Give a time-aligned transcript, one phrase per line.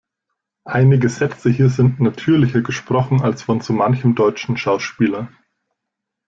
[0.65, 5.29] Einige Sätze hier sind natürlicher gesprochen als von so manchem deutschen Schauspieler.